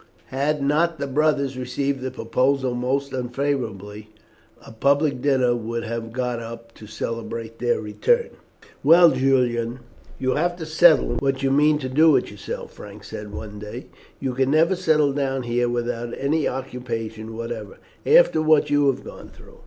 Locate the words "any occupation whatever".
16.17-17.77